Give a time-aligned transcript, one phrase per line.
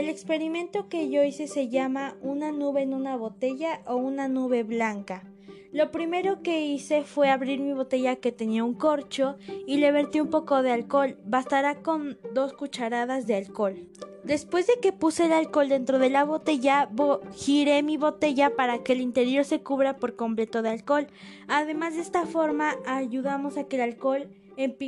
[0.00, 4.62] El experimento que yo hice se llama una nube en una botella o una nube
[4.62, 5.24] blanca.
[5.72, 9.36] Lo primero que hice fue abrir mi botella que tenía un corcho
[9.66, 11.18] y le vertí un poco de alcohol.
[11.26, 13.76] Bastará con dos cucharadas de alcohol.
[14.24, 16.88] Después de que puse el alcohol dentro de la botella,
[17.34, 21.08] giré mi botella para que el interior se cubra por completo de alcohol.
[21.46, 24.30] Además de esta forma ayudamos a que el alcohol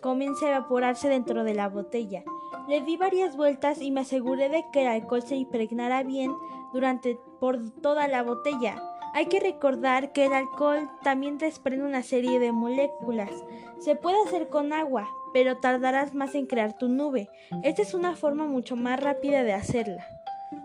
[0.00, 2.24] comience a evaporarse dentro de la botella.
[2.68, 6.32] Le di varias vueltas y me aseguré de que el alcohol se impregnara bien
[6.72, 8.82] durante por toda la botella.
[9.14, 13.30] Hay que recordar que el alcohol también desprende una serie de moléculas.
[13.78, 17.28] Se puede hacer con agua, pero tardarás más en crear tu nube.
[17.62, 20.04] Esta es una forma mucho más rápida de hacerla.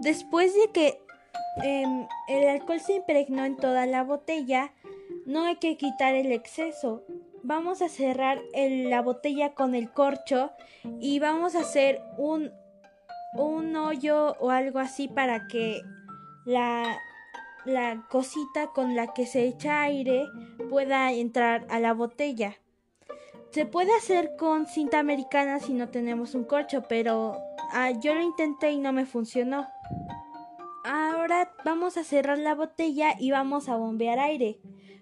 [0.00, 1.00] Después de que
[1.64, 4.72] em, el alcohol se impregnó en toda la botella,
[5.24, 7.02] no hay que quitar el exceso.
[7.48, 10.50] Vamos a cerrar la botella con el corcho
[11.00, 12.50] y vamos a hacer un,
[13.34, 15.80] un hoyo o algo así para que
[16.44, 16.98] la,
[17.64, 20.26] la cosita con la que se echa aire
[20.68, 22.56] pueda entrar a la botella.
[23.52, 27.36] Se puede hacer con cinta americana si no tenemos un corcho, pero
[27.70, 29.68] ah, yo lo intenté y no me funcionó.
[30.88, 34.60] Ahora vamos a cerrar la botella y vamos a bombear aire.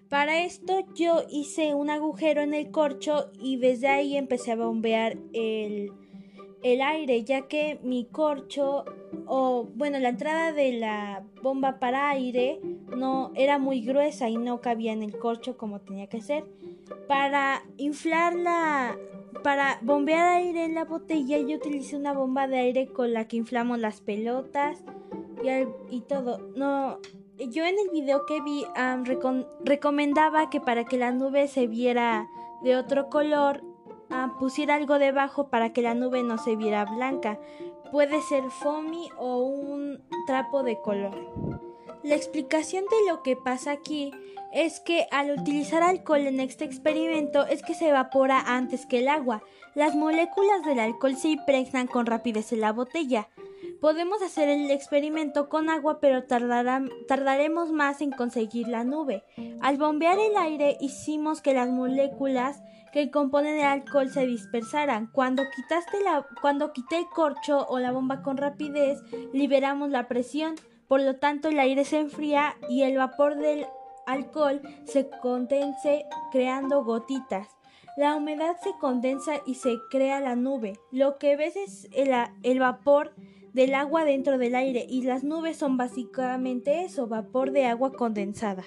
[0.09, 5.15] Para esto yo hice un agujero en el corcho y desde ahí empecé a bombear
[5.31, 5.91] el,
[6.63, 8.83] el aire, ya que mi corcho
[9.27, 12.59] o bueno, la entrada de la bomba para aire
[12.97, 16.45] no era muy gruesa y no cabía en el corcho como tenía que ser.
[17.07, 18.97] Para inflar la
[19.43, 23.37] para bombear aire en la botella yo utilicé una bomba de aire con la que
[23.37, 24.83] inflamos las pelotas
[25.43, 26.39] y, y todo.
[26.55, 26.99] No,
[27.37, 28.65] yo en el video que vi
[29.63, 32.27] recomendaba que para que la nube se viera
[32.63, 33.61] de otro color
[34.39, 37.39] pusiera algo debajo para que la nube no se viera blanca.
[37.91, 41.15] Puede ser foamy o un trapo de color.
[42.03, 44.11] La explicación de lo que pasa aquí
[44.53, 49.07] es que al utilizar alcohol en este experimento es que se evapora antes que el
[49.07, 49.43] agua.
[49.73, 53.27] Las moléculas del alcohol se impregnan con rapidez en la botella.
[53.81, 59.23] Podemos hacer el experimento con agua, pero tardaremos más en conseguir la nube.
[59.61, 62.61] Al bombear el aire hicimos que las moléculas
[62.93, 65.07] que componen el alcohol se dispersaran.
[65.11, 68.99] Cuando, quitaste la, cuando quité el corcho o la bomba con rapidez,
[69.33, 70.55] liberamos la presión.
[70.87, 73.65] Por lo tanto, el aire se enfría y el vapor del
[74.05, 77.49] alcohol se condense creando gotitas.
[77.97, 80.79] La humedad se condensa y se crea la nube.
[80.91, 82.13] Lo que ves es el,
[82.43, 83.13] el, vapor
[83.55, 88.65] del agua dentro del aire y las nubes son básicamente eso, vapor de agua condensada.